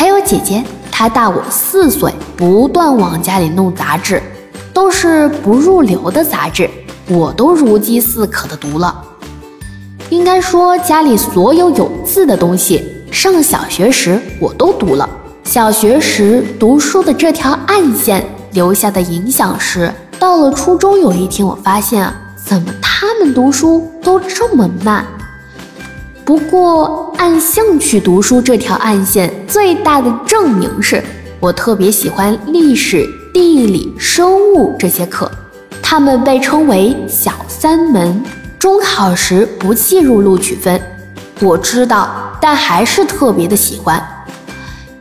[0.00, 4.22] 还有姐姐，她大我四岁，不断往家里弄杂志，
[4.72, 6.70] 都是不入流的杂志，
[7.06, 8.98] 我都如饥似渴的读了。
[10.08, 12.82] 应该说，家里所有有字的东西，
[13.12, 15.06] 上小学时我都读了。
[15.44, 18.24] 小学时读书的这条暗线
[18.54, 22.10] 留下的影响是，到了初中有一天，我发现
[22.42, 25.04] 怎么他们读书都这么慢。
[26.30, 31.02] 不过，按兴趣读书这条暗线最大的证明是，
[31.40, 35.28] 我特别喜欢历史、地理、生物这些课，
[35.82, 38.22] 他们被称为小三门。
[38.60, 40.80] 中考时不计入录取分，
[41.40, 42.08] 我知道，
[42.40, 44.00] 但还是特别的喜欢。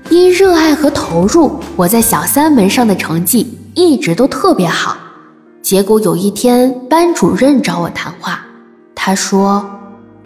[0.09, 4.97] 因热爱和投入，我在小三门上的成绩一直都特别好。
[5.61, 8.39] 结果有一天，班主任找我谈话，
[8.95, 9.63] 他说：“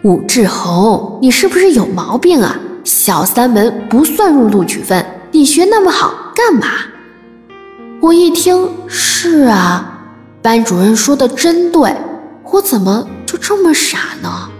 [0.04, 2.60] 武志红，你是不是有毛病啊？
[2.84, 6.66] 小三门不算入录取分，你学那么好干嘛？”
[8.02, 10.02] 我一听，是啊，
[10.42, 11.96] 班主任说的真对，
[12.52, 13.08] 我怎么？
[13.24, 14.50] 就这么傻呢？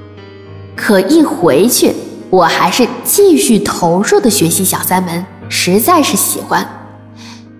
[0.74, 1.92] 可一回去，
[2.30, 6.66] 我还是继续投入的学习小三门，实在是喜欢。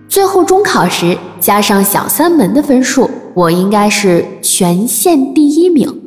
[0.09, 6.01] 最后中考时加上小三门的分数，我应该是全县第一名。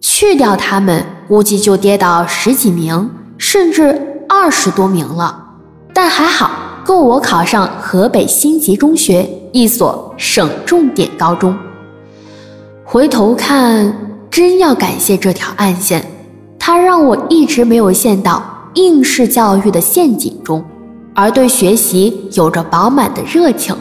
[0.00, 5.44] 去掉他们，估计就跌到十几名，甚至二十多名了。
[5.92, 6.50] 但还好，
[6.84, 11.56] 够我考上河北新集中学一所省重点高中。
[12.84, 13.94] 回头看。
[14.30, 16.06] 真要感谢这条暗线，
[16.56, 18.40] 它让我一直没有陷到
[18.74, 20.64] 应试教育的陷阱中，
[21.12, 23.74] 而对学习有着饱满的热情，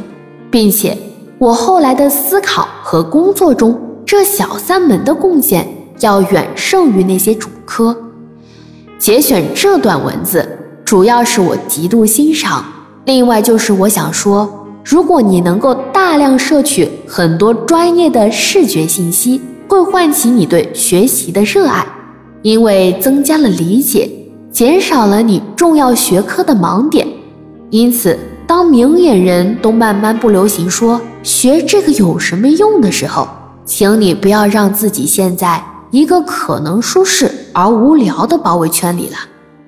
[0.50, 0.98] 并且
[1.38, 5.68] 我后来的思考和工作中，这小三门的贡献
[6.00, 7.96] 要远胜于那些主科。
[8.98, 10.48] 节选这段文字，
[10.84, 12.66] 主要是我极度欣赏，
[13.06, 19.42] 另外就是我想说，如果你能够大量摄取很多专业的视觉信息。
[19.70, 21.86] 会唤起你对学习的热爱，
[22.42, 24.10] 因为增加了理解，
[24.52, 27.08] 减少了你重要学科的盲点。
[27.70, 28.18] 因此，
[28.48, 33.30] 当明眼人都慢慢不流行说学这个有什么用的时候，
[33.64, 39.18] 请你不要让自己陷在一个可能舒适而无聊的包围圈里了，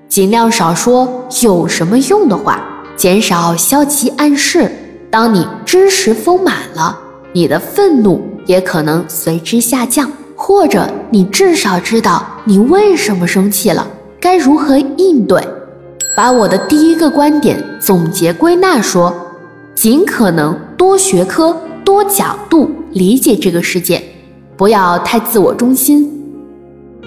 [0.08, 2.62] 尽量少说有什么用的话，
[2.96, 4.72] 减少消极暗示。
[5.10, 6.98] 当你知识丰满了，
[7.34, 8.22] 你的愤怒。
[8.48, 13.88] 也可能随之下降，或者你至少知道你为什么生气了，
[14.20, 15.48] 该如何应对。
[16.18, 19.14] 把我的第一个观点总结归纳说：
[19.76, 21.56] 尽可能多学科、
[21.86, 24.04] 多角度理解这个世界，
[24.62, 26.08] 不要太自我中心，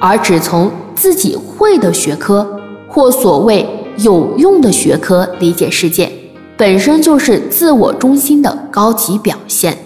[0.00, 2.44] 而只从自己会的学科
[2.88, 3.64] 或所谓
[3.98, 6.10] 有用的学科理解世界，
[6.56, 9.78] 本身就是自我中心的高级表现。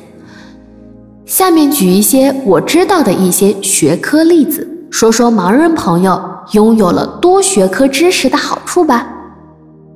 [1.26, 6.18] 下面举一些我知道的一些学科例子，说说盲人朋友
[6.52, 9.06] 拥有了多学科知识的好处吧。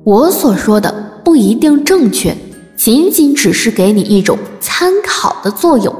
[0.03, 0.93] 我所说的
[1.25, 2.37] 不一定正确，
[2.75, 5.91] 仅仅只是给你一种参考的作用。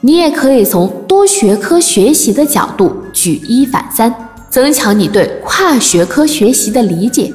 [0.00, 4.14] 你也可以从多学科学习的角度举一反三，
[4.50, 7.32] 增强你对跨学科学习的理解。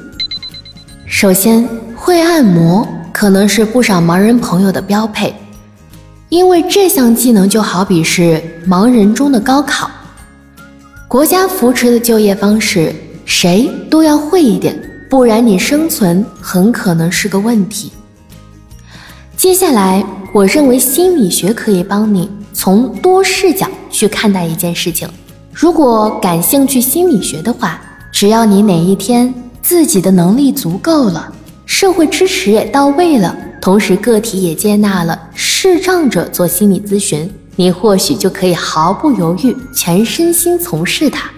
[1.06, 5.34] 首先，会按摩可能是不少盲人朋友的标配。
[6.28, 9.90] 因为这项技能就好比是盲人中的高考，
[11.06, 12.94] 国家扶持的就业方式，
[13.26, 14.74] 谁都要会一点，
[15.10, 17.92] 不然你生存很可能是个问题。
[19.36, 20.02] 接下来，
[20.32, 25.08] 我认为心理学可以帮你从多视角去看待一件事情。
[25.52, 27.80] 如果感兴趣心理学的话，
[28.10, 29.32] 只要你哪一天
[29.62, 31.32] 自己的能力足够了，
[31.66, 33.36] 社会支持也到位了。
[33.60, 41.30] 同时，个体也接纳了视障者做心理咨询，你或许就可以毫不犹豫、全身心从事它。